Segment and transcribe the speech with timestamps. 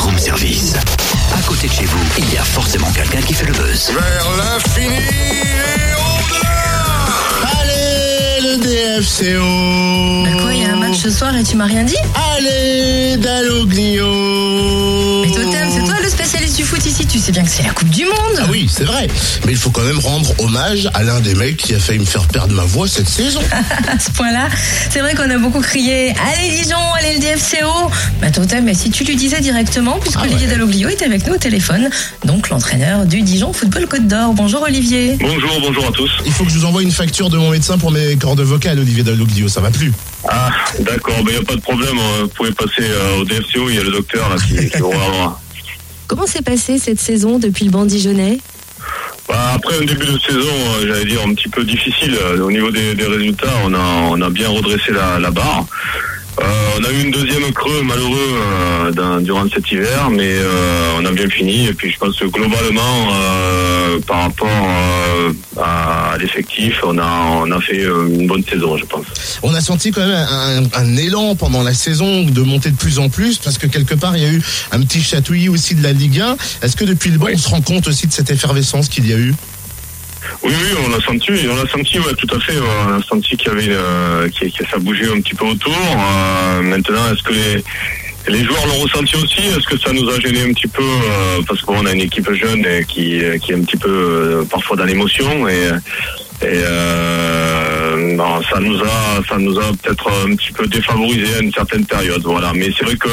[0.00, 0.74] Room Service.
[1.36, 3.92] À côté de chez vous, il y a forcément quelqu'un qui fait le buzz.
[3.92, 11.10] Vers l'infini et au-delà Allez, le DFCO Bah quoi, il y a un match ce
[11.10, 11.96] soir et tu m'as rien dit?
[12.36, 15.70] Allez, Dalloglio Mais Totem,
[17.10, 19.08] tu sais bien que c'est la Coupe du Monde Ah oui, c'est vrai.
[19.44, 22.04] Mais il faut quand même rendre hommage à l'un des mecs qui a failli me
[22.04, 23.40] faire perdre ma voix cette saison.
[23.88, 24.48] À ce point-là,
[24.90, 28.90] c'est vrai qu'on a beaucoup crié «Allez Dijon, allez le DFCO!» Bah Totem, mais si
[28.90, 30.52] tu lui disais directement, puisque Ah Olivier ouais.
[30.52, 31.90] Dalloglio est avec nous au téléphone,
[32.24, 34.32] donc l'entraîneur du Dijon Football Côte d'Or.
[34.34, 36.10] Bonjour Olivier Bonjour, bonjour à tous.
[36.26, 38.78] Il faut que je vous envoie une facture de mon médecin pour mes cordes vocales,
[38.78, 39.48] Olivier Dalloglio.
[39.48, 39.92] Ça va plus.
[40.28, 41.98] Ah, d'accord, il n'y a pas de problème.
[41.98, 44.78] euh, Vous pouvez passer euh, au DFCO, il y a le docteur là qui, qui
[44.78, 44.92] vous.
[46.10, 48.40] Comment s'est passée cette saison depuis le banc dijonnais
[49.28, 52.50] Bah, après un début de saison, euh, j'allais dire un petit peu difficile euh, au
[52.50, 53.46] niveau des, résultats.
[53.64, 55.66] On a, bien redressé la barre.
[56.70, 60.98] Euh, on a eu une deuxième creux malheureux euh, dans- durant cet hiver, mais euh,
[61.00, 61.66] on a bien fini.
[61.66, 64.48] Et puis je pense que globalement, euh, par rapport
[65.60, 69.04] à l'effectif, on a, on a fait une bonne saison, je pense.
[69.42, 72.98] On a senti quand même un, un élan pendant la saison de monter de plus
[72.98, 75.82] en plus parce que quelque part il y a eu un petit chatouillis aussi de
[75.82, 76.36] la Ligue 1.
[76.62, 77.32] Est-ce que depuis le banc Oui.
[77.34, 79.34] on se rend compte aussi de cette effervescence qu'il y a eu?
[80.42, 82.54] Oui, oui, on l'a senti, on l'a senti, ouais, tout à fait.
[82.58, 85.74] On a senti qu'il y avait, euh, que ça bougeait un petit peu autour.
[85.74, 87.32] Euh, maintenant, est-ce que
[88.28, 91.40] les, joueurs l'ont ressenti aussi Est-ce que ça nous a gêné un petit peu euh,
[91.46, 94.84] parce qu'on a une équipe jeune et qui, est un petit peu euh, parfois dans
[94.84, 95.70] l'émotion et,
[96.42, 96.98] euh,
[98.52, 102.22] ça nous a, ça nous a peut-être un petit peu défavorisé à une certaine période.
[102.24, 103.08] Voilà, mais c'est vrai que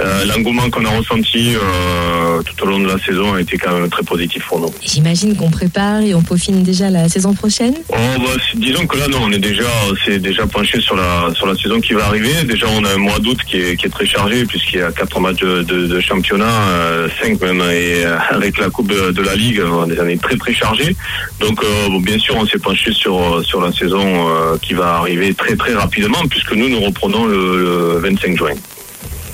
[0.00, 3.72] euh, l'engouement qu'on a ressenti euh, tout au long de la saison a été quand
[3.72, 4.72] même très positif pour nous.
[4.82, 9.08] J'imagine qu'on prépare et on peaufine déjà la saison prochaine Oh, bah, disons que là,
[9.08, 9.68] non, on est déjà,
[10.04, 12.44] c'est déjà penché sur la sur la saison qui va arriver.
[12.44, 14.92] Déjà, on a un mois d'août qui est, qui est très chargé puisqu'il y a
[14.92, 19.22] quatre matchs de, de, de championnat, euh, cinq même, et avec la coupe de, de
[19.22, 20.96] la ligue, on est est très très chargé.
[21.40, 24.26] Donc, bon, bien sûr, on s'est penché sur sur la saison
[24.62, 28.54] qui va arriver très très rapidement puisque nous nous reprenons le, le 25 juin.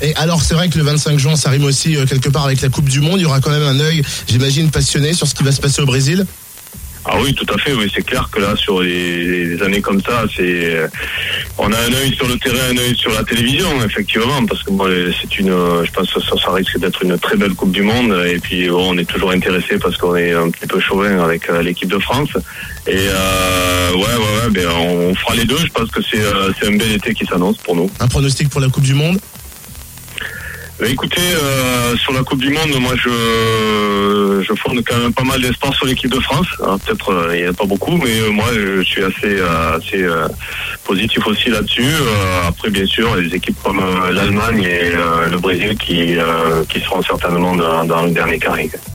[0.03, 2.61] Et alors c'est vrai que le 25 juin ça rime aussi euh, quelque part avec
[2.61, 3.21] la Coupe du Monde.
[3.21, 5.83] Il y aura quand même un œil, j'imagine, passionné sur ce qui va se passer
[5.83, 6.27] au Brésil.
[7.09, 7.73] Ah oui, tout à fait.
[7.73, 10.89] Oui, c'est clair que là, sur les, les années comme ça, c'est
[11.59, 14.71] on a un œil sur le terrain, un œil sur la télévision, effectivement, parce que
[14.73, 14.89] moi,
[15.21, 18.13] c'est une, je pense que ça, ça risque d'être une très belle Coupe du Monde.
[18.27, 21.49] Et puis, bon, on est toujours intéressé parce qu'on est un petit peu chauvin avec
[21.49, 22.31] euh, l'équipe de France.
[22.87, 25.59] Et euh, ouais, ouais, ouais, ben, on fera les deux.
[25.59, 27.91] Je pense que euh, c'est un bel été qui s'annonce pour nous.
[28.01, 29.19] Un pronostic pour la Coupe du Monde?
[30.79, 35.25] Bah, écoutez, euh, sur la Coupe du Monde, moi je je fonde quand même pas
[35.25, 36.47] mal d'espoir sur l'équipe de France.
[36.59, 39.79] Peut-être euh, il n'y en a pas beaucoup, mais euh, moi je suis assez euh,
[39.79, 40.29] assez euh,
[40.85, 41.83] positif aussi là-dessus.
[41.83, 46.63] Euh, après, bien sûr, les équipes comme euh, l'Allemagne et euh, le Brésil qui euh,
[46.69, 48.71] qui seront certainement dans, dans le dernier carré.